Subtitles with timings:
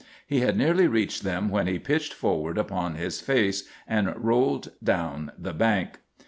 [0.25, 5.31] He had nearly reached them when he pitched forward upon his face and rolled down
[5.37, 5.99] the bank.